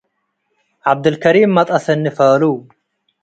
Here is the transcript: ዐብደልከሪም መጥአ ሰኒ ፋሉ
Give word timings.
ዐብደልከሪም 0.89 1.51
መጥአ 1.57 1.77
ሰኒ 1.85 2.05
ፋሉ 2.17 2.41